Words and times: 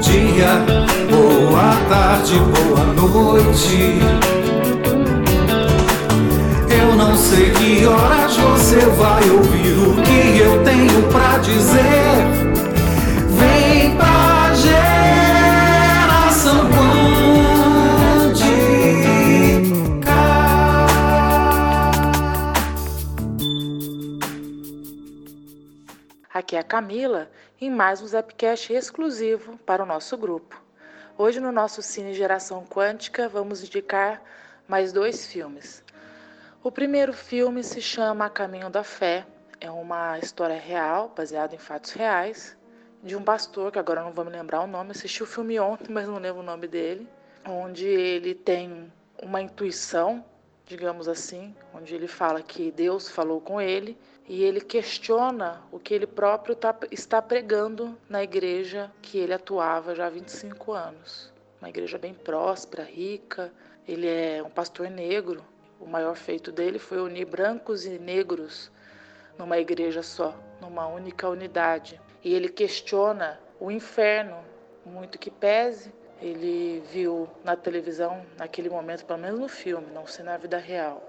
dia, 0.00 0.64
boa 1.10 1.74
tarde, 1.88 2.34
boa 2.38 2.84
noite. 2.94 3.98
Eu 6.70 6.94
não 6.96 7.16
sei 7.16 7.50
que 7.50 7.86
horas 7.86 8.36
você 8.36 8.80
vai 8.96 9.30
ouvir 9.30 9.57
Aqui 26.48 26.56
é 26.56 26.60
a 26.60 26.64
Camila 26.64 27.30
em 27.60 27.70
mais 27.70 28.00
um 28.00 28.06
Zapcast 28.06 28.72
exclusivo 28.72 29.58
para 29.66 29.82
o 29.82 29.86
nosso 29.86 30.16
grupo. 30.16 30.58
Hoje 31.18 31.40
no 31.40 31.52
nosso 31.52 31.82
Cine 31.82 32.14
Geração 32.14 32.64
Quântica 32.64 33.28
vamos 33.28 33.62
indicar 33.62 34.22
mais 34.66 34.90
dois 34.90 35.26
filmes. 35.26 35.84
O 36.62 36.72
primeiro 36.72 37.12
filme 37.12 37.62
se 37.62 37.82
chama 37.82 38.24
A 38.24 38.30
Caminho 38.30 38.70
da 38.70 38.82
Fé. 38.82 39.26
É 39.60 39.70
uma 39.70 40.18
história 40.18 40.58
real, 40.58 41.12
baseada 41.14 41.54
em 41.54 41.58
fatos 41.58 41.92
reais, 41.92 42.56
de 43.02 43.14
um 43.14 43.22
pastor, 43.22 43.70
que 43.70 43.78
agora 43.78 44.02
não 44.02 44.12
vou 44.12 44.24
me 44.24 44.30
lembrar 44.30 44.62
o 44.62 44.66
nome, 44.66 44.92
assisti 44.92 45.22
o 45.22 45.26
filme 45.26 45.60
ontem, 45.60 45.88
mas 45.92 46.08
não 46.08 46.16
lembro 46.16 46.40
o 46.40 46.46
nome 46.46 46.66
dele, 46.66 47.06
onde 47.46 47.84
ele 47.84 48.34
tem 48.34 48.90
uma 49.22 49.42
intuição, 49.42 50.24
digamos 50.68 51.08
assim, 51.08 51.56
onde 51.72 51.94
ele 51.94 52.06
fala 52.06 52.42
que 52.42 52.70
Deus 52.70 53.08
falou 53.08 53.40
com 53.40 53.58
ele 53.58 53.96
e 54.28 54.44
ele 54.44 54.60
questiona 54.60 55.62
o 55.72 55.78
que 55.78 55.94
ele 55.94 56.06
próprio 56.06 56.54
tá, 56.54 56.76
está 56.90 57.22
pregando 57.22 57.98
na 58.06 58.22
igreja 58.22 58.92
que 59.00 59.16
ele 59.16 59.32
atuava 59.32 59.94
já 59.94 60.06
há 60.06 60.10
25 60.10 60.72
anos. 60.72 61.32
Uma 61.58 61.70
igreja 61.70 61.96
bem 61.96 62.12
próspera, 62.12 62.84
rica. 62.84 63.50
Ele 63.86 64.06
é 64.06 64.42
um 64.42 64.50
pastor 64.50 64.90
negro. 64.90 65.42
O 65.80 65.86
maior 65.86 66.14
feito 66.14 66.52
dele 66.52 66.78
foi 66.78 67.00
unir 67.00 67.24
brancos 67.24 67.86
e 67.86 67.98
negros 67.98 68.70
numa 69.38 69.58
igreja 69.58 70.02
só, 70.02 70.36
numa 70.60 70.86
única 70.86 71.28
unidade. 71.30 71.98
E 72.22 72.34
ele 72.34 72.50
questiona 72.50 73.40
o 73.58 73.70
inferno, 73.70 74.36
muito 74.84 75.18
que 75.18 75.30
pese. 75.30 75.90
Ele 76.20 76.80
viu 76.90 77.28
na 77.44 77.54
televisão, 77.56 78.24
naquele 78.36 78.68
momento, 78.68 79.06
pelo 79.06 79.18
menos 79.18 79.38
no 79.38 79.48
filme, 79.48 79.86
não 79.92 80.06
sei 80.06 80.24
na 80.24 80.36
vida 80.36 80.58
real, 80.58 81.02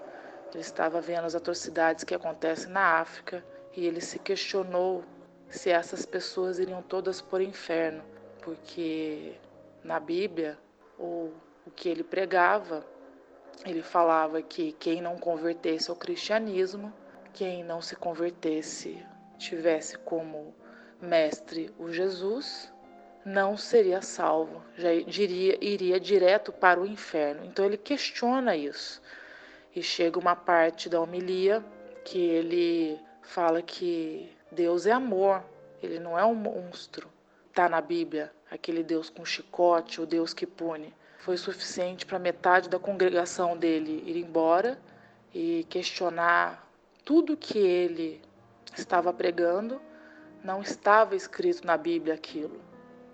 ele 0.53 0.61
estava 0.61 1.01
vendo 1.01 1.25
as 1.25 1.35
atrocidades 1.35 2.03
que 2.03 2.13
acontecem 2.13 2.69
na 2.71 2.99
África 2.99 3.43
e 3.75 3.85
ele 3.85 4.01
se 4.01 4.19
questionou 4.19 5.03
se 5.49 5.69
essas 5.69 6.05
pessoas 6.05 6.59
iriam 6.59 6.81
todas 6.81 7.21
para 7.21 7.39
o 7.39 7.43
inferno, 7.43 8.03
porque 8.41 9.35
na 9.83 9.99
Bíblia, 9.99 10.57
ou 10.97 11.33
o 11.65 11.71
que 11.71 11.89
ele 11.89 12.03
pregava, 12.03 12.85
ele 13.65 13.81
falava 13.81 14.41
que 14.41 14.71
quem 14.73 15.01
não 15.01 15.17
convertesse 15.17 15.89
ao 15.89 15.95
cristianismo, 15.95 16.93
quem 17.33 17.63
não 17.63 17.81
se 17.81 17.95
convertesse, 17.95 19.05
tivesse 19.37 19.97
como 19.97 20.53
mestre 21.01 21.73
o 21.77 21.91
Jesus, 21.91 22.71
não 23.25 23.57
seria 23.57 24.01
salvo, 24.01 24.63
já 24.77 24.89
diria, 25.01 25.57
iria 25.61 25.99
direto 25.99 26.51
para 26.51 26.79
o 26.79 26.85
inferno. 26.85 27.45
Então 27.45 27.65
ele 27.65 27.77
questiona 27.77 28.55
isso. 28.55 29.01
E 29.75 29.83
chega 29.83 30.17
uma 30.17 30.35
parte 30.35 30.89
da 30.89 30.99
homilia 30.99 31.63
que 32.03 32.17
ele 32.17 32.99
fala 33.21 33.61
que 33.61 34.31
Deus 34.51 34.85
é 34.85 34.91
amor, 34.91 35.43
ele 35.81 35.99
não 35.99 36.17
é 36.17 36.25
um 36.25 36.33
monstro. 36.33 37.07
Está 37.49 37.69
na 37.69 37.81
Bíblia, 37.81 38.31
aquele 38.49 38.83
Deus 38.83 39.09
com 39.09 39.23
chicote, 39.23 40.01
o 40.01 40.05
Deus 40.05 40.33
que 40.33 40.47
pune. 40.47 40.93
Foi 41.19 41.37
suficiente 41.37 42.05
para 42.05 42.17
metade 42.17 42.69
da 42.69 42.79
congregação 42.79 43.57
dele 43.57 44.03
ir 44.07 44.17
embora 44.17 44.79
e 45.33 45.65
questionar 45.69 46.67
tudo 47.03 47.37
que 47.37 47.57
ele 47.57 48.21
estava 48.77 49.13
pregando. 49.13 49.81
Não 50.43 50.61
estava 50.61 51.15
escrito 51.15 51.67
na 51.67 51.77
Bíblia 51.77 52.13
aquilo. 52.13 52.68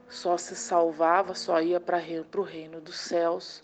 Só 0.10 0.38
se 0.38 0.56
salvava, 0.56 1.34
só 1.34 1.62
ia 1.62 1.80
para 1.80 2.02
o 2.36 2.44
reino 2.44 2.80
dos 2.80 2.98
céus 2.98 3.62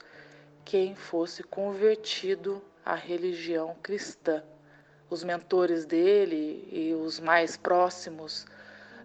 quem 0.66 0.96
fosse 0.96 1.44
convertido 1.44 2.62
a 2.85 2.96
religião 2.96 3.75
cristã. 3.81 4.44
Os 5.09 5.24
mentores 5.24 5.85
dele 5.85 6.68
e 6.72 6.94
os 6.94 7.19
mais 7.19 7.57
próximos 7.57 8.46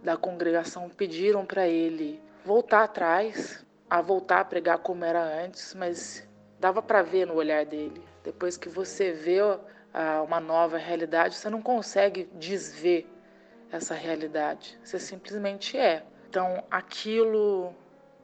da 0.03 0.17
congregação 0.17 0.89
pediram 0.89 1.45
para 1.45 1.67
ele 1.67 2.23
voltar 2.45 2.85
atrás, 2.85 3.65
a 3.91 4.01
voltar 4.01 4.41
a 4.41 4.45
pregar 4.45 4.79
como 4.79 5.05
era 5.05 5.23
antes, 5.45 5.75
mas 5.75 6.27
dava 6.61 6.81
para 6.81 7.03
ver 7.03 7.27
no 7.27 7.35
olhar 7.35 7.65
dele. 7.65 8.03
Depois 8.23 8.57
que 8.57 8.69
você 8.69 9.13
vê 9.13 9.39
uma 10.25 10.41
nova 10.41 10.79
realidade, 10.79 11.35
você 11.35 11.51
não 11.51 11.61
consegue 11.61 12.25
desver 12.35 13.07
essa 13.71 13.95
realidade, 13.95 14.79
você 14.85 14.99
simplesmente 14.99 15.77
é. 15.77 16.05
Então, 16.37 16.63
aquilo, 16.71 17.73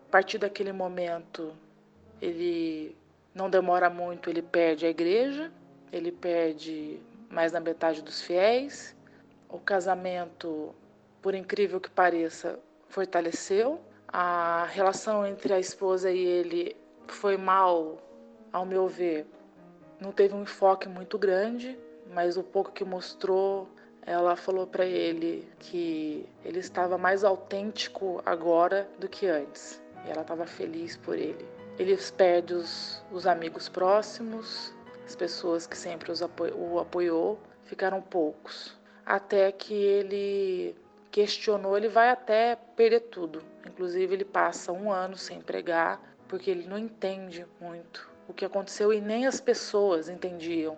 a 0.06 0.11
partir 0.11 0.37
daquele 0.37 0.71
momento, 0.71 1.55
ele 2.21 2.95
não 3.34 3.49
demora 3.49 3.89
muito, 3.89 4.28
ele 4.28 4.43
perde 4.43 4.84
a 4.84 4.91
igreja, 4.91 5.50
ele 5.91 6.12
perde 6.12 7.01
mais 7.31 7.53
da 7.53 7.59
metade 7.59 8.03
dos 8.03 8.21
fiéis. 8.21 8.95
O 9.49 9.59
casamento, 9.59 10.75
por 11.22 11.34
incrível 11.34 11.81
que 11.81 11.89
pareça, 11.89 12.59
fortaleceu. 12.87 13.81
A 14.06 14.67
relação 14.67 15.27
entre 15.27 15.55
a 15.55 15.59
esposa 15.59 16.11
e 16.11 16.22
ele 16.22 16.77
foi 17.09 17.39
mal, 17.39 17.97
ao 18.53 18.67
meu 18.67 18.89
ver. 18.89 19.27
Não 19.99 20.12
teve 20.12 20.34
um 20.34 20.43
enfoque 20.43 20.87
muito 20.87 21.17
grande, 21.17 21.78
mas 22.12 22.37
o 22.37 22.43
pouco 22.43 22.72
que 22.72 22.84
mostrou, 22.84 23.67
ela 24.05 24.37
falou 24.37 24.67
para 24.67 24.85
ele 24.85 25.49
que 25.59 26.29
ele 26.45 26.59
estava 26.59 26.99
mais 26.99 27.25
autêntico 27.25 28.21
agora 28.27 28.89
do 28.99 29.09
que 29.09 29.27
antes. 29.27 29.81
E 30.05 30.11
ela 30.11 30.23
estava 30.23 30.47
feliz 30.47 30.97
por 30.97 31.17
ele. 31.17 31.47
Ele 31.79 31.97
perde 32.17 32.55
os, 32.55 33.03
os 33.11 33.27
amigos 33.27 33.69
próximos, 33.69 34.75
as 35.07 35.15
pessoas 35.15 35.67
que 35.67 35.77
sempre 35.77 36.13
o 36.13 36.79
apoiou, 36.79 37.39
ficaram 37.65 38.03
poucos. 38.03 38.77
Até 39.07 39.51
que 39.53 39.75
ele 39.75 40.77
questionou, 41.11 41.77
ele 41.77 41.89
vai 41.89 42.11
até 42.11 42.57
perder 42.77 43.01
tudo. 43.01 43.43
Inclusive, 43.67 44.15
ele 44.15 44.25
passa 44.25 44.73
um 44.73 44.91
ano 44.91 45.17
sem 45.17 45.41
pregar, 45.41 46.01
porque 46.29 46.51
ele 46.51 46.67
não 46.67 46.79
entende 46.79 47.47
muito 47.61 48.11
o 48.29 48.33
que 48.33 48.45
aconteceu 48.45 48.93
e 48.93 49.01
nem 49.01 49.27
as 49.27 49.41
pessoas 49.41 50.09
entendiam, 50.09 50.77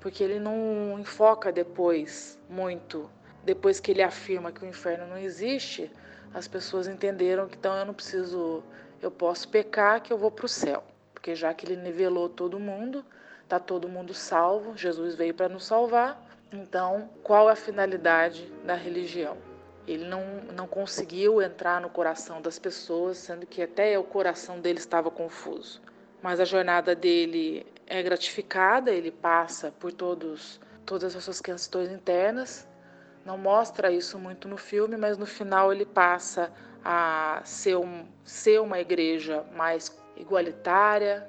porque 0.00 0.22
ele 0.22 0.38
não 0.38 0.98
enfoca 0.98 1.50
depois 1.52 2.38
muito. 2.48 3.10
Depois 3.44 3.80
que 3.80 3.90
ele 3.90 4.02
afirma 4.02 4.52
que 4.52 4.64
o 4.64 4.68
inferno 4.68 5.06
não 5.06 5.18
existe, 5.18 5.90
as 6.34 6.46
pessoas 6.46 6.86
entenderam 6.86 7.48
que 7.48 7.56
então 7.56 7.76
eu 7.76 7.84
não 7.84 7.94
preciso 7.94 8.62
eu 9.00 9.10
posso 9.10 9.48
pecar 9.48 10.02
que 10.02 10.12
eu 10.12 10.18
vou 10.18 10.30
para 10.30 10.46
o 10.46 10.48
céu, 10.48 10.82
porque 11.14 11.34
já 11.34 11.54
que 11.54 11.64
ele 11.64 11.76
nivelou 11.76 12.28
todo 12.28 12.58
mundo, 12.58 13.04
está 13.44 13.58
todo 13.58 13.88
mundo 13.88 14.12
salvo, 14.12 14.76
Jesus 14.76 15.14
veio 15.14 15.32
para 15.32 15.48
nos 15.48 15.64
salvar. 15.64 16.20
Então, 16.52 17.08
qual 17.22 17.48
é 17.48 17.52
a 17.52 17.56
finalidade 17.56 18.50
da 18.64 18.74
religião? 18.74 19.36
Ele 19.86 20.04
não, 20.04 20.22
não 20.54 20.66
conseguiu 20.66 21.40
entrar 21.40 21.80
no 21.80 21.88
coração 21.88 22.42
das 22.42 22.58
pessoas, 22.58 23.18
sendo 23.18 23.46
que 23.46 23.62
até 23.62 23.98
o 23.98 24.04
coração 24.04 24.60
dele 24.60 24.78
estava 24.78 25.10
confuso. 25.10 25.80
Mas 26.22 26.40
a 26.40 26.44
jornada 26.44 26.94
dele 26.94 27.66
é 27.88 28.02
gratificada, 28.02 28.90
ele 28.90 29.10
passa 29.10 29.72
por 29.72 29.92
todos, 29.92 30.60
todas 30.84 31.16
as 31.16 31.24
suas 31.24 31.40
questões 31.40 31.90
internas. 31.90 32.68
Não 33.24 33.36
mostra 33.36 33.90
isso 33.90 34.18
muito 34.18 34.46
no 34.46 34.56
filme, 34.56 34.96
mas 34.96 35.16
no 35.18 35.26
final 35.26 35.72
ele 35.72 35.86
passa 35.86 36.52
a 36.84 37.40
ser, 37.44 37.76
um, 37.76 38.06
ser 38.24 38.60
uma 38.60 38.78
igreja 38.78 39.44
mais 39.54 39.98
igualitária, 40.16 41.28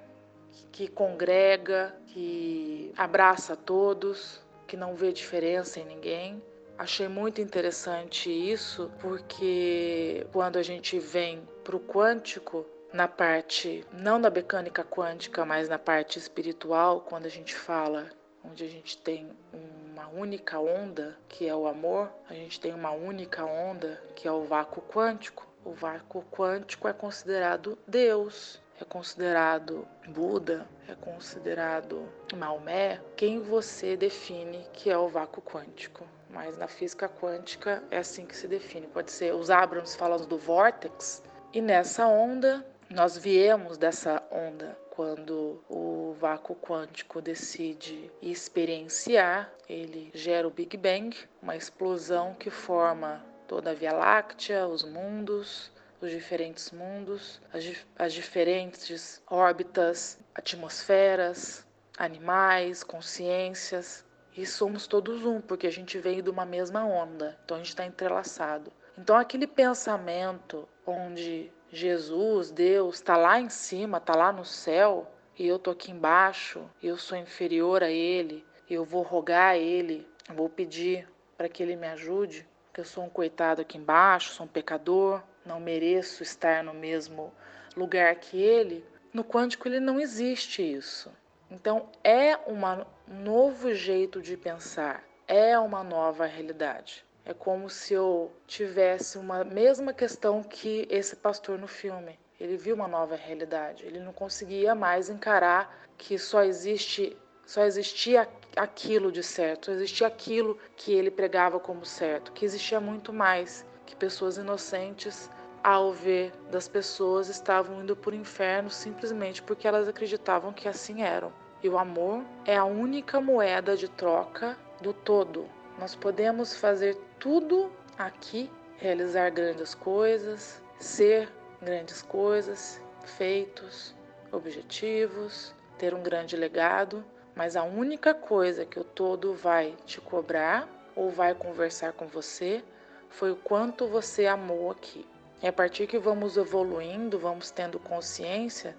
que 0.71 0.87
congrega, 0.87 1.95
que 2.07 2.93
abraça 2.97 3.55
todos, 3.55 4.41
que 4.67 4.77
não 4.77 4.95
vê 4.95 5.11
diferença 5.11 5.79
em 5.79 5.85
ninguém. 5.85 6.41
Achei 6.77 7.07
muito 7.07 7.41
interessante 7.41 8.29
isso, 8.29 8.89
porque 8.99 10.25
quando 10.31 10.57
a 10.57 10.63
gente 10.63 10.97
vem 10.99 11.41
para 11.63 11.75
o 11.75 11.79
quântico, 11.79 12.65
na 12.91 13.07
parte, 13.07 13.85
não 13.93 14.19
da 14.19 14.29
mecânica 14.29 14.83
quântica, 14.83 15.45
mas 15.45 15.69
na 15.69 15.77
parte 15.77 16.17
espiritual, 16.17 17.01
quando 17.01 17.25
a 17.25 17.29
gente 17.29 17.55
fala 17.55 18.09
onde 18.43 18.63
a 18.63 18.67
gente 18.67 18.97
tem 18.97 19.29
uma 19.53 20.07
única 20.07 20.59
onda, 20.59 21.17
que 21.27 21.47
é 21.47 21.55
o 21.55 21.67
amor, 21.67 22.09
a 22.29 22.33
gente 22.33 22.59
tem 22.59 22.73
uma 22.73 22.91
única 22.91 23.45
onda, 23.45 24.01
que 24.15 24.27
é 24.27 24.31
o 24.31 24.43
vácuo 24.43 24.81
quântico. 24.81 25.47
O 25.63 25.73
vácuo 25.73 26.23
quântico 26.31 26.87
é 26.87 26.93
considerado 26.93 27.77
Deus, 27.85 28.61
é 28.79 28.85
considerado 28.85 29.85
Buda, 30.07 30.65
é 30.87 30.95
considerado 30.95 32.07
Maomé, 32.35 33.01
quem 33.15 33.39
você 33.39 33.97
define 33.97 34.65
que 34.71 34.89
é 34.89 34.97
o 34.97 35.09
vácuo 35.09 35.41
quântico. 35.41 36.07
Mas 36.29 36.57
na 36.57 36.67
física 36.67 37.09
quântica 37.09 37.83
é 37.91 37.97
assim 37.97 38.25
que 38.25 38.37
se 38.37 38.47
define. 38.47 38.87
Pode 38.87 39.11
ser, 39.11 39.33
os 39.33 39.49
Abrams 39.49 39.97
falam 39.97 40.25
do 40.25 40.37
vórtex, 40.37 41.23
E 41.51 41.59
nessa 41.59 42.05
onda, 42.05 42.63
nós 42.89 43.17
viemos 43.17 43.77
dessa 43.77 44.23
onda 44.31 44.75
quando 44.89 45.63
o 45.69 46.15
vácuo 46.19 46.55
quântico 46.55 47.21
decide 47.21 48.11
experienciar, 48.21 49.49
ele 49.69 50.09
gera 50.13 50.47
o 50.47 50.51
Big 50.51 50.75
Bang, 50.75 51.15
uma 51.41 51.55
explosão 51.55 52.33
que 52.33 52.49
forma 52.49 53.23
toda 53.47 53.71
a 53.71 53.73
Via 53.73 53.93
Láctea, 53.93 54.67
os 54.67 54.83
mundos, 54.83 55.71
os 56.01 56.09
diferentes 56.09 56.71
mundos, 56.71 57.39
as, 57.53 57.63
as 57.95 58.11
diferentes 58.11 59.21
órbitas, 59.29 60.19
atmosferas, 60.33 61.65
animais, 61.97 62.83
consciências. 62.83 64.03
E 64.35 64.45
somos 64.45 64.87
todos 64.87 65.25
um, 65.25 65.41
porque 65.41 65.67
a 65.67 65.71
gente 65.71 65.97
veio 65.99 66.23
de 66.23 66.29
uma 66.29 66.45
mesma 66.45 66.85
onda, 66.85 67.37
então 67.43 67.55
a 67.55 67.59
gente 67.59 67.69
está 67.69 67.85
entrelaçado. 67.85 68.71
Então, 69.01 69.15
aquele 69.15 69.47
pensamento 69.47 70.67
onde 70.85 71.49
Jesus, 71.71 72.51
Deus, 72.51 72.95
está 72.95 73.15
lá 73.15 73.39
em 73.39 73.47
cima, 73.47 73.97
está 73.97 74.13
lá 74.13 74.29
no 74.29 74.43
céu, 74.43 75.09
e 75.37 75.47
eu 75.47 75.55
estou 75.55 75.71
aqui 75.71 75.89
embaixo, 75.89 76.69
eu 76.83 76.97
sou 76.97 77.17
inferior 77.17 77.81
a 77.81 77.89
Ele, 77.89 78.45
eu 78.69 78.83
vou 78.83 79.01
rogar 79.01 79.51
a 79.51 79.57
Ele, 79.57 80.05
vou 80.35 80.49
pedir 80.49 81.07
para 81.37 81.47
que 81.47 81.63
Ele 81.63 81.77
me 81.77 81.87
ajude, 81.87 82.45
porque 82.65 82.81
eu 82.81 82.85
sou 82.85 83.05
um 83.05 83.09
coitado 83.09 83.61
aqui 83.61 83.77
embaixo, 83.77 84.33
sou 84.33 84.45
um 84.45 84.49
pecador, 84.49 85.23
não 85.45 85.61
mereço 85.61 86.21
estar 86.21 86.61
no 86.61 86.73
mesmo 86.73 87.33
lugar 87.77 88.13
que 88.15 88.37
Ele. 88.37 88.85
No 89.13 89.23
quântico, 89.23 89.65
ele 89.69 89.79
não 89.79 89.97
existe 89.97 90.61
isso. 90.61 91.09
Então, 91.49 91.89
é 92.03 92.35
um 92.35 92.59
novo 93.07 93.73
jeito 93.73 94.21
de 94.21 94.35
pensar, 94.35 95.05
é 95.25 95.57
uma 95.57 95.85
nova 95.85 96.25
realidade. 96.25 97.07
É 97.29 97.33
como 97.35 97.69
se 97.69 97.93
eu 97.93 98.31
tivesse 98.47 99.15
uma 99.15 99.43
mesma 99.43 99.93
questão 99.93 100.41
que 100.41 100.87
esse 100.89 101.15
pastor 101.15 101.59
no 101.59 101.67
filme. 101.67 102.17
Ele 102.39 102.57
viu 102.57 102.73
uma 102.73 102.87
nova 102.87 103.15
realidade. 103.15 103.85
Ele 103.85 103.99
não 103.99 104.11
conseguia 104.11 104.73
mais 104.73 105.11
encarar 105.11 105.87
que 105.95 106.17
só 106.17 106.43
existe 106.43 107.15
só 107.45 107.65
existia 107.65 108.27
aquilo 108.55 109.11
de 109.11 109.21
certo, 109.21 109.67
só 109.67 109.73
existia 109.73 110.07
aquilo 110.07 110.57
que 110.75 110.91
ele 110.91 111.11
pregava 111.11 111.59
como 111.59 111.85
certo, 111.85 112.31
que 112.31 112.45
existia 112.45 112.79
muito 112.79 113.13
mais, 113.13 113.63
que 113.85 113.95
pessoas 113.95 114.37
inocentes 114.37 115.29
ao 115.63 115.93
ver 115.93 116.31
das 116.49 116.67
pessoas 116.67 117.29
estavam 117.29 117.83
indo 117.83 117.95
para 117.95 118.11
o 118.11 118.15
inferno 118.15 118.71
simplesmente 118.71 119.43
porque 119.43 119.67
elas 119.67 119.87
acreditavam 119.87 120.51
que 120.51 120.67
assim 120.67 121.03
eram. 121.03 121.31
E 121.61 121.69
o 121.69 121.77
amor 121.77 122.23
é 122.43 122.57
a 122.57 122.65
única 122.65 123.21
moeda 123.21 123.77
de 123.77 123.87
troca 123.87 124.57
do 124.81 124.93
todo. 124.93 125.45
Nós 125.77 125.95
podemos 125.95 126.55
fazer 126.55 126.97
tudo 127.19 127.71
aqui, 127.97 128.49
realizar 128.77 129.29
grandes 129.29 129.75
coisas, 129.75 130.61
ser 130.79 131.29
grandes 131.61 132.01
coisas, 132.01 132.81
feitos, 133.03 133.93
objetivos, 134.31 135.53
ter 135.77 135.93
um 135.93 136.01
grande 136.01 136.37
legado, 136.37 137.03
mas 137.35 137.55
a 137.55 137.63
única 137.63 138.13
coisa 138.13 138.65
que 138.65 138.79
o 138.79 138.83
todo 138.83 139.33
vai 139.33 139.75
te 139.85 139.99
cobrar 139.99 140.67
ou 140.95 141.09
vai 141.09 141.33
conversar 141.35 141.93
com 141.93 142.07
você 142.07 142.63
foi 143.09 143.31
o 143.31 143.35
quanto 143.35 143.87
você 143.87 144.25
amou 144.25 144.71
aqui. 144.71 145.05
E 145.41 145.47
a 145.47 145.53
partir 145.53 145.87
que 145.87 145.97
vamos 145.97 146.37
evoluindo, 146.37 147.17
vamos 147.19 147.51
tendo 147.51 147.79
consciência, 147.79 148.75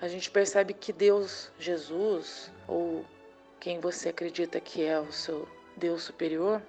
a 0.00 0.08
gente 0.08 0.30
percebe 0.30 0.72
que 0.74 0.92
Deus, 0.92 1.50
Jesus, 1.58 2.50
ou 2.66 3.04
quem 3.60 3.80
você 3.80 4.10
acredita 4.10 4.60
que 4.60 4.84
é 4.84 4.98
o 4.98 5.12
seu 5.12 5.48
Deus 5.76 6.02
superior, 6.02 6.62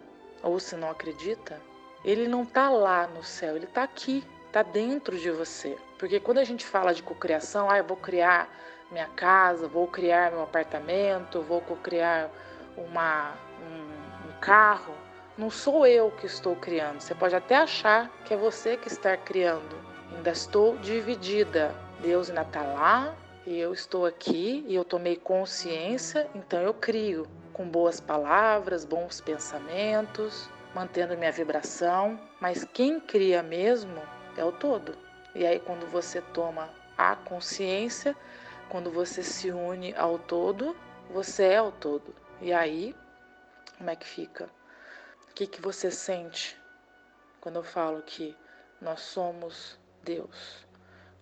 ou 0.44 0.60
se 0.60 0.76
não 0.76 0.90
acredita, 0.90 1.60
ele 2.04 2.28
não 2.28 2.44
está 2.44 2.70
lá 2.70 3.08
no 3.08 3.24
céu, 3.24 3.56
ele 3.56 3.66
está 3.66 3.84
aqui, 3.84 4.24
está 4.48 4.64
dentro 4.64 5.18
de 5.18 5.30
você. 5.32 5.78
Porque 5.98 6.20
quando 6.20 6.38
a 6.38 6.44
gente 6.44 6.66
fala 6.66 6.94
de 6.94 7.04
cocriação, 7.04 7.70
ah, 7.70 7.78
eu 7.78 7.84
vou 7.84 7.98
criar 7.98 8.50
minha 8.92 9.08
casa, 9.08 9.68
vou 9.68 9.88
criar 9.88 10.32
meu 10.32 10.42
apartamento, 10.42 11.42
vou 11.42 11.62
criar 11.62 12.30
uma, 12.78 13.34
um, 13.62 14.30
um 14.30 14.40
carro, 14.40 14.94
não 15.38 15.50
sou 15.50 15.86
eu 15.86 16.12
que 16.12 16.26
estou 16.26 16.56
criando. 16.56 17.02
Você 17.02 17.14
pode 17.14 17.36
até 17.36 17.58
achar 17.58 18.10
que 18.26 18.34
é 18.34 18.38
você 18.38 18.78
que 18.78 18.88
está 18.88 19.16
criando. 19.16 19.78
Ainda 20.16 20.32
estou 20.32 20.78
dividida. 20.78 21.76
Deus 22.02 22.30
ainda 22.30 22.42
está 22.42 22.62
lá 22.62 23.16
e 23.46 23.60
eu 23.60 23.74
estou 23.74 24.06
aqui 24.06 24.64
e 24.68 24.76
eu 24.76 24.86
tomei 24.86 25.18
consciência, 25.18 26.30
então 26.34 26.62
eu 26.62 26.74
crio 26.74 27.28
com 27.60 27.68
boas 27.68 28.00
palavras, 28.00 28.86
bons 28.86 29.20
pensamentos, 29.20 30.50
mantendo 30.74 31.18
minha 31.18 31.30
vibração, 31.30 32.18
mas 32.40 32.64
quem 32.64 33.02
cria 33.02 33.44
mesmo 33.44 34.02
é 34.38 34.46
o 34.46 34.54
todo. 34.54 34.98
E 35.36 35.46
aí, 35.46 35.60
quando 35.60 35.86
você 35.86 36.22
toma 36.22 36.70
a 36.98 37.18
consciência, 37.18 38.16
quando 38.70 38.90
você 38.90 39.22
se 39.22 39.52
une 39.52 39.94
ao 39.96 40.18
todo, 40.18 40.74
você 41.10 41.48
é 41.48 41.62
o 41.62 41.70
todo. 41.70 42.16
E 42.40 42.54
aí, 42.54 42.96
como 43.78 43.90
é 43.90 43.96
que 43.98 44.08
fica? 44.08 44.50
O 45.30 45.34
que, 45.34 45.46
que 45.46 45.62
você 45.62 45.92
sente 45.92 46.58
quando 47.42 47.58
eu 47.58 47.64
falo 47.64 48.02
que 48.04 48.38
nós 48.80 49.02
somos 49.02 49.78
Deus? 50.02 50.66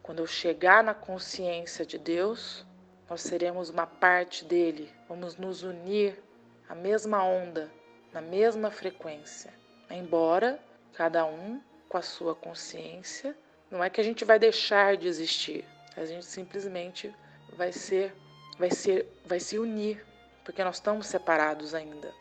Quando 0.04 0.20
eu 0.20 0.28
chegar 0.28 0.84
na 0.84 0.94
consciência 0.94 1.84
de 1.84 1.98
Deus, 1.98 2.64
nós 3.10 3.22
seremos 3.22 3.72
uma 3.72 3.88
parte 3.88 4.46
dele, 4.46 4.94
vamos 5.10 5.36
nos 5.36 5.64
unir 5.64 6.27
a 6.70 6.76
mesma 6.76 7.24
onda, 7.24 7.72
na 8.12 8.22
mesma 8.22 8.70
frequência. 8.70 9.54
Embora 9.90 10.60
cada 10.94 11.26
um 11.26 11.62
com 11.88 11.98
a 11.98 12.02
sua 12.02 12.36
consciência, 12.36 13.36
não 13.72 13.84
é 13.84 13.90
que 13.90 14.02
a 14.02 14.04
gente 14.04 14.26
vai 14.26 14.38
deixar 14.38 14.98
de 14.98 15.08
existir, 15.08 15.64
a 15.96 16.06
gente 16.06 16.26
simplesmente 16.26 17.14
vai 17.54 17.72
ser 17.72 18.14
vai 18.58 18.72
ser 18.72 19.08
vai 19.26 19.40
se 19.40 19.58
unir, 19.58 20.06
porque 20.44 20.64
nós 20.64 20.76
estamos 20.76 21.08
separados 21.08 21.74
ainda. 21.74 22.14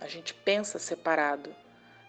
A 0.00 0.06
gente 0.06 0.32
pensa 0.32 0.78
separado. 0.78 1.54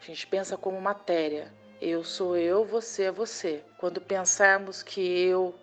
A 0.01 0.05
gente 0.05 0.25
pensa 0.27 0.55
como 0.55 0.79
matéria. 0.79 1.51
Eu 1.81 2.03
sou 2.03 2.37
eu, 2.37 2.65
você 2.65 3.03
é 3.03 3.11
você. 3.11 3.63
Quando 3.77 4.01
pensarmos 4.01 4.83
que 4.83 5.01
eu 5.01 5.55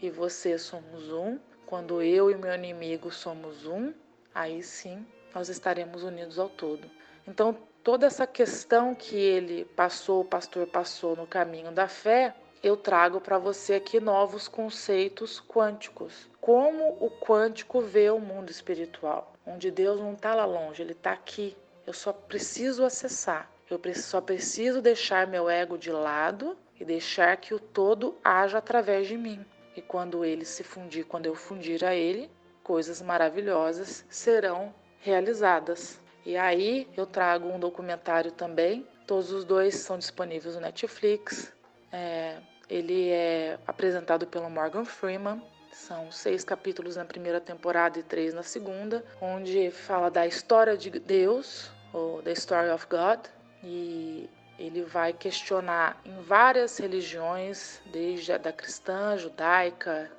e 0.00 0.10
você 0.10 0.58
somos 0.58 1.10
um, 1.10 1.38
quando 1.66 2.02
eu 2.02 2.30
e 2.30 2.36
meu 2.36 2.54
inimigo 2.54 3.10
somos 3.10 3.66
um, 3.66 3.92
aí 4.34 4.62
sim 4.62 5.06
nós 5.34 5.48
estaremos 5.48 6.02
unidos 6.02 6.38
ao 6.38 6.48
todo. 6.48 6.88
Então, 7.26 7.56
toda 7.82 8.06
essa 8.06 8.26
questão 8.26 8.94
que 8.94 9.16
ele 9.16 9.64
passou, 9.76 10.22
o 10.22 10.24
pastor 10.24 10.66
passou 10.66 11.16
no 11.16 11.26
caminho 11.26 11.72
da 11.72 11.88
fé, 11.88 12.34
eu 12.62 12.76
trago 12.76 13.20
para 13.20 13.38
você 13.38 13.74
aqui 13.74 13.98
novos 14.00 14.46
conceitos 14.46 15.40
quânticos. 15.40 16.28
Como 16.40 16.96
o 17.00 17.10
quântico 17.10 17.80
vê 17.80 18.10
o 18.10 18.18
mundo 18.18 18.50
espiritual, 18.50 19.32
onde 19.46 19.70
Deus 19.70 19.98
não 19.98 20.12
está 20.12 20.34
lá 20.34 20.44
longe, 20.44 20.82
ele 20.82 20.92
está 20.92 21.12
aqui. 21.12 21.56
Eu 21.86 21.94
só 21.94 22.12
preciso 22.12 22.84
acessar. 22.84 23.50
Eu 23.70 23.80
só 23.94 24.20
preciso 24.20 24.82
deixar 24.82 25.26
meu 25.26 25.48
ego 25.48 25.78
de 25.78 25.90
lado 25.90 26.56
e 26.78 26.84
deixar 26.84 27.36
que 27.36 27.54
o 27.54 27.60
todo 27.60 28.16
haja 28.22 28.58
através 28.58 29.06
de 29.06 29.16
mim. 29.16 29.44
E 29.76 29.80
quando 29.80 30.24
ele 30.24 30.44
se 30.44 30.64
fundir, 30.64 31.06
quando 31.06 31.26
eu 31.26 31.34
fundir 31.34 31.84
a 31.84 31.94
ele, 31.94 32.30
coisas 32.62 33.00
maravilhosas 33.00 34.04
serão 34.10 34.74
realizadas. 35.00 35.98
E 36.24 36.36
aí 36.36 36.86
eu 36.96 37.06
trago 37.06 37.48
um 37.48 37.58
documentário 37.58 38.30
também. 38.30 38.86
Todos 39.06 39.32
os 39.32 39.44
dois 39.44 39.74
são 39.76 39.98
disponíveis 39.98 40.54
no 40.54 40.60
Netflix. 40.60 41.52
É, 41.90 42.36
ele 42.68 43.08
é 43.10 43.58
apresentado 43.66 44.26
pelo 44.26 44.48
Morgan 44.48 44.84
Freeman. 44.84 45.42
São 45.72 46.10
seis 46.12 46.44
capítulos 46.44 46.96
na 46.96 47.04
primeira 47.04 47.40
temporada 47.40 47.98
e 47.98 48.02
três 48.02 48.34
na 48.34 48.42
segunda, 48.42 49.04
onde 49.20 49.70
fala 49.70 50.10
da 50.10 50.26
história 50.26 50.76
de 50.76 50.90
Deus, 50.90 51.70
ou 51.92 52.22
The 52.22 52.32
Story 52.32 52.70
of 52.70 52.86
God, 52.86 53.26
e 53.62 54.28
ele 54.58 54.82
vai 54.82 55.12
questionar 55.12 56.00
em 56.04 56.20
várias 56.22 56.76
religiões, 56.78 57.80
desde 57.86 58.32
a 58.32 58.38
da 58.38 58.52
cristã, 58.52 59.16
judaica, 59.16 60.10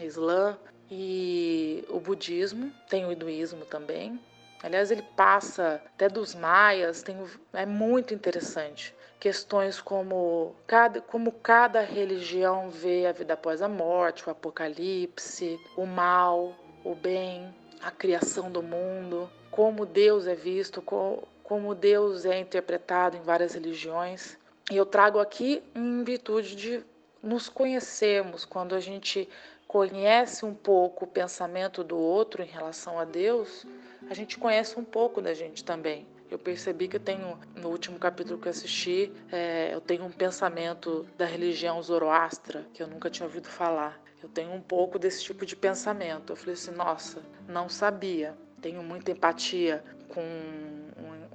islã 0.00 0.58
e 0.90 1.84
o 1.88 2.00
budismo, 2.00 2.72
tem 2.88 3.04
o 3.04 3.12
hinduísmo 3.12 3.64
também, 3.66 4.18
Aliás, 4.62 4.90
ele 4.90 5.02
passa 5.16 5.80
até 5.86 6.08
dos 6.08 6.34
maias, 6.34 7.02
tem, 7.02 7.16
é 7.52 7.64
muito 7.64 8.12
interessante. 8.12 8.94
Questões 9.18 9.80
como 9.80 10.54
cada, 10.66 11.00
como 11.00 11.32
cada 11.32 11.80
religião 11.80 12.70
vê 12.70 13.06
a 13.06 13.12
vida 13.12 13.34
após 13.34 13.62
a 13.62 13.68
morte, 13.68 14.26
o 14.26 14.30
apocalipse, 14.30 15.58
o 15.76 15.86
mal, 15.86 16.54
o 16.84 16.94
bem, 16.94 17.54
a 17.82 17.90
criação 17.90 18.50
do 18.50 18.62
mundo, 18.62 19.30
como 19.50 19.86
Deus 19.86 20.26
é 20.26 20.34
visto, 20.34 20.82
como, 20.82 21.74
Deus 21.74 22.24
é 22.24 22.38
interpretado 22.38 23.16
em 23.16 23.22
várias 23.22 23.54
religiões. 23.54 24.38
E 24.70 24.76
eu 24.76 24.86
trago 24.86 25.18
aqui 25.18 25.62
em 25.74 26.04
virtude 26.04 26.54
de 26.54 26.84
nos 27.22 27.48
conhecermos, 27.48 28.44
quando 28.44 28.74
a 28.74 28.80
gente 28.80 29.28
conhece 29.66 30.44
um 30.44 30.54
pouco 30.54 31.04
o 31.04 31.08
pensamento 31.08 31.84
do 31.84 31.98
outro 31.98 32.42
em 32.42 32.46
relação 32.46 32.98
a 32.98 33.04
Deus, 33.04 33.66
a 34.10 34.14
gente 34.14 34.36
conhece 34.36 34.76
um 34.76 34.82
pouco 34.82 35.22
da 35.22 35.32
gente 35.32 35.62
também. 35.62 36.04
Eu 36.28 36.36
percebi 36.36 36.88
que 36.88 36.96
eu 36.96 37.00
tenho, 37.00 37.38
no 37.54 37.68
último 37.68 37.96
capítulo 37.96 38.40
que 38.40 38.48
eu 38.48 38.50
assisti, 38.50 39.12
é, 39.30 39.72
eu 39.72 39.80
tenho 39.80 40.04
um 40.04 40.10
pensamento 40.10 41.06
da 41.16 41.24
religião 41.24 41.80
Zoroastra 41.80 42.66
que 42.74 42.82
eu 42.82 42.88
nunca 42.88 43.08
tinha 43.08 43.24
ouvido 43.24 43.46
falar. 43.46 44.02
Eu 44.20 44.28
tenho 44.28 44.52
um 44.52 44.60
pouco 44.60 44.98
desse 44.98 45.22
tipo 45.22 45.46
de 45.46 45.54
pensamento. 45.54 46.32
Eu 46.32 46.36
falei 46.36 46.54
assim, 46.54 46.72
nossa, 46.72 47.22
não 47.48 47.68
sabia. 47.68 48.36
Tenho 48.60 48.82
muita 48.82 49.12
empatia 49.12 49.82
com 50.08 50.20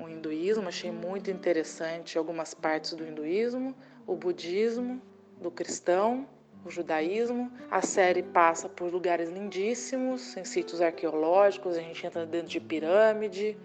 o 0.03 0.09
hinduísmo, 0.09 0.67
achei 0.67 0.91
muito 0.91 1.31
interessante 1.31 2.17
algumas 2.17 2.53
partes 2.53 2.93
do 2.93 3.07
hinduísmo, 3.07 3.73
o 4.05 4.17
budismo, 4.17 5.01
do 5.41 5.49
cristão, 5.49 6.27
o 6.65 6.69
judaísmo. 6.69 7.51
A 7.69 7.81
série 7.81 8.23
passa 8.23 8.67
por 8.67 8.91
lugares 8.91 9.29
lindíssimos, 9.29 10.35
em 10.35 10.43
sítios 10.43 10.81
arqueológicos, 10.81 11.77
a 11.77 11.81
gente 11.81 12.05
entra 12.05 12.25
dentro 12.25 12.47
de 12.47 12.59
pirâmide, 12.59 13.57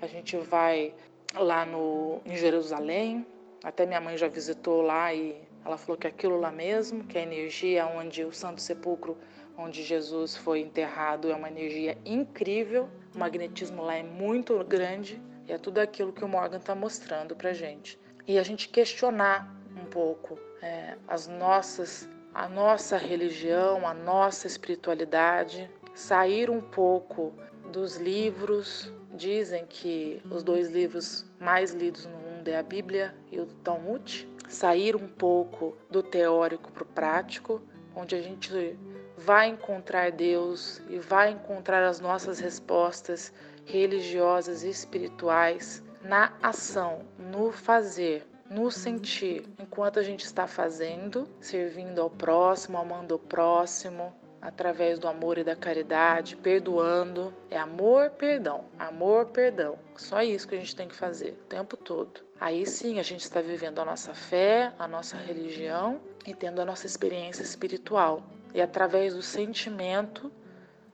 a 0.00 0.06
gente 0.06 0.36
vai 0.36 0.94
lá 1.34 1.66
no, 1.66 2.20
em 2.24 2.36
Jerusalém. 2.36 3.26
Até 3.62 3.84
minha 3.84 4.00
mãe 4.00 4.16
já 4.16 4.28
visitou 4.28 4.82
lá 4.82 5.12
e 5.12 5.36
ela 5.64 5.76
falou 5.76 5.96
que 5.96 6.06
aquilo 6.06 6.38
lá 6.38 6.52
mesmo, 6.52 7.04
que 7.04 7.18
a 7.18 7.22
energia 7.22 7.86
onde 7.86 8.24
o 8.24 8.32
Santo 8.32 8.60
Sepulcro, 8.60 9.16
onde 9.56 9.82
Jesus 9.82 10.36
foi 10.36 10.60
enterrado, 10.60 11.30
é 11.30 11.34
uma 11.34 11.48
energia 11.48 11.96
incrível. 12.04 12.88
O 13.14 13.18
magnetismo 13.18 13.82
lá 13.82 13.96
é 13.96 14.02
muito 14.02 14.62
grande 14.64 15.20
e 15.48 15.52
é 15.52 15.58
tudo 15.58 15.78
aquilo 15.78 16.12
que 16.12 16.24
o 16.24 16.28
Morgan 16.28 16.58
está 16.58 16.74
mostrando 16.74 17.34
para 17.34 17.52
gente. 17.52 17.98
E 18.26 18.38
a 18.38 18.42
gente 18.42 18.68
questionar 18.68 19.54
um 19.76 19.86
pouco 19.86 20.38
é, 20.62 20.96
as 21.08 21.26
nossas, 21.26 22.08
a 22.34 22.48
nossa 22.48 22.96
religião, 22.98 23.86
a 23.86 23.94
nossa 23.94 24.48
espiritualidade, 24.48 25.70
sair 25.94 26.50
um 26.50 26.60
pouco 26.60 27.32
dos 27.70 27.96
livros. 27.96 28.92
Dizem 29.12 29.64
que 29.64 30.20
os 30.28 30.42
dois 30.42 30.70
livros 30.70 31.24
mais 31.38 31.72
lidos 31.72 32.04
no 32.04 32.18
mundo 32.18 32.48
é 32.48 32.58
a 32.58 32.62
Bíblia 32.64 33.14
e 33.30 33.38
o 33.38 33.46
Talmud. 33.46 34.28
Sair 34.48 34.96
um 34.96 35.06
pouco 35.06 35.76
do 35.88 36.02
teórico 36.02 36.72
para 36.72 36.82
o 36.82 36.86
prático, 36.86 37.62
onde 37.94 38.16
a 38.16 38.20
gente 38.20 38.76
vai 39.16 39.48
encontrar 39.48 40.10
Deus 40.10 40.82
e 40.88 40.98
vai 40.98 41.30
encontrar 41.30 41.86
as 41.86 42.00
nossas 42.00 42.40
respostas 42.40 43.32
religiosas 43.64 44.64
e 44.64 44.68
espirituais 44.68 45.82
na 46.02 46.32
ação, 46.42 47.02
no 47.16 47.52
fazer, 47.52 48.26
no 48.54 48.70
sentir, 48.70 49.44
enquanto 49.58 49.98
a 49.98 50.02
gente 50.04 50.24
está 50.24 50.46
fazendo, 50.46 51.28
servindo 51.40 52.00
ao 52.00 52.08
próximo, 52.08 52.78
amando 52.78 53.16
o 53.16 53.18
próximo, 53.18 54.14
através 54.40 54.96
do 54.96 55.08
amor 55.08 55.38
e 55.38 55.42
da 55.42 55.56
caridade, 55.56 56.36
perdoando. 56.36 57.34
É 57.50 57.58
amor, 57.58 58.10
perdão, 58.10 58.66
amor, 58.78 59.26
perdão. 59.26 59.76
Só 59.96 60.22
isso 60.22 60.46
que 60.46 60.54
a 60.54 60.58
gente 60.58 60.76
tem 60.76 60.86
que 60.86 60.94
fazer 60.94 61.30
o 61.30 61.46
tempo 61.46 61.76
todo. 61.76 62.20
Aí 62.40 62.64
sim 62.64 63.00
a 63.00 63.02
gente 63.02 63.22
está 63.22 63.40
vivendo 63.40 63.80
a 63.80 63.84
nossa 63.84 64.14
fé, 64.14 64.72
a 64.78 64.86
nossa 64.86 65.16
religião 65.16 66.00
e 66.24 66.32
tendo 66.32 66.60
a 66.60 66.64
nossa 66.64 66.86
experiência 66.86 67.42
espiritual. 67.42 68.22
E 68.54 68.60
através 68.60 69.14
do 69.14 69.22
sentimento 69.22 70.30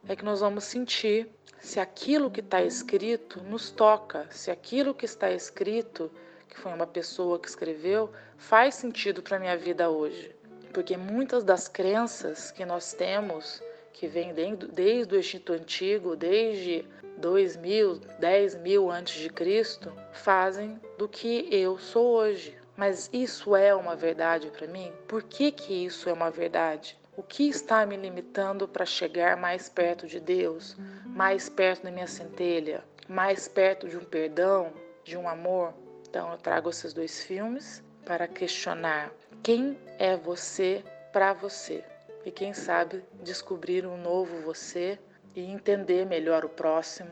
é 0.09 0.17
que 0.17 0.25
nós 0.25 0.41
vamos 0.41 0.65
sentir 0.65 1.29
se 1.59 1.79
aquilo 1.79 2.31
que 2.31 2.41
está 2.41 2.63
escrito 2.63 3.43
nos 3.43 3.71
toca, 3.71 4.27
se 4.31 4.51
aquilo 4.51 4.95
que 4.95 5.05
está 5.05 5.31
escrito, 5.31 6.11
que 6.51 6.59
foi 6.59 6.73
uma 6.73 6.87
pessoa 6.87 7.39
que 7.39 7.49
escreveu, 7.49 8.11
faz 8.37 8.75
sentido 8.75 9.23
para 9.23 9.39
minha 9.39 9.57
vida 9.57 9.89
hoje. 9.89 10.35
Porque 10.73 10.97
muitas 10.97 11.45
das 11.45 11.69
crenças 11.69 12.51
que 12.51 12.65
nós 12.65 12.93
temos, 12.93 13.63
que 13.93 14.07
vêm 14.07 14.35
desde 14.35 15.15
o 15.15 15.19
Egito 15.19 15.53
Antigo, 15.53 16.17
desde 16.17 16.85
2 17.17 17.57
mil, 17.57 18.01
10 18.19 18.57
mil 18.57 18.91
antes 18.91 19.15
de 19.21 19.29
Cristo, 19.31 19.93
fazem 20.13 20.81
do 20.99 21.09
que 21.09 21.49
eu 21.51 21.79
sou 21.79 22.07
hoje. 22.07 22.57
Mas 22.77 23.11
isso 23.13 23.55
é 23.55 23.75
uma 23.75 23.95
verdade 23.95 24.51
para 24.51 24.67
mim? 24.67 24.93
Por 25.07 25.23
que, 25.23 25.53
que 25.53 25.85
isso 25.85 26.09
é 26.09 26.13
uma 26.13 26.31
verdade? 26.31 26.99
O 27.17 27.23
que 27.23 27.47
está 27.49 27.85
me 27.85 27.97
limitando 27.97 28.67
para 28.67 28.87
chegar 28.87 29.37
mais 29.37 29.69
perto 29.69 30.07
de 30.07 30.19
Deus, 30.19 30.77
mais 31.05 31.51
perto 31.51 31.83
da 31.83 31.91
minha 31.91 32.07
centelha, 32.07 32.83
mais 33.07 33.47
perto 33.47 33.87
de 33.87 33.99
um 33.99 34.05
perdão, 34.05 34.73
de 35.05 35.17
um 35.19 35.29
amor? 35.29 35.75
Então 36.11 36.33
eu 36.33 36.39
trago 36.39 36.69
esses 36.69 36.93
dois 36.93 37.23
filmes 37.23 37.85
para 38.05 38.27
questionar 38.27 39.13
quem 39.45 39.79
é 39.97 40.17
você 40.17 40.83
para 41.13 41.33
você 41.33 41.85
e 42.25 42.33
quem 42.33 42.53
sabe 42.53 43.05
descobrir 43.23 43.87
um 43.87 43.97
novo 43.97 44.43
você 44.43 44.99
e 45.37 45.41
entender 45.41 46.05
melhor 46.05 46.45
o 46.45 46.49
próximo, 46.49 47.11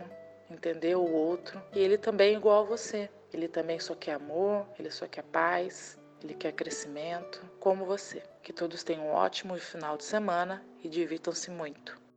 entender 0.50 0.96
o 0.96 1.12
outro. 1.12 1.62
E 1.72 1.78
ele 1.78 1.96
também 1.96 2.34
é 2.34 2.36
igual 2.36 2.64
a 2.64 2.66
você. 2.66 3.08
Ele 3.32 3.46
também 3.46 3.78
só 3.78 3.94
quer 3.94 4.14
amor, 4.14 4.66
ele 4.76 4.90
só 4.90 5.06
quer 5.06 5.22
paz, 5.22 5.96
ele 6.22 6.34
quer 6.34 6.52
crescimento, 6.52 7.40
como 7.60 7.86
você. 7.86 8.20
Que 8.42 8.52
todos 8.52 8.82
tenham 8.82 9.06
um 9.06 9.12
ótimo 9.12 9.56
final 9.58 9.96
de 9.96 10.04
semana 10.04 10.64
e 10.82 10.88
divirtam-se 10.88 11.52
muito. 11.52 12.07